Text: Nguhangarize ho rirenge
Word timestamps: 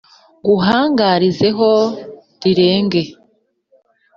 Nguhangarize 0.41 1.47
ho 1.57 1.71
rirenge 2.43 3.01